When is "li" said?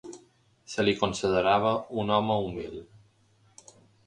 0.87-0.95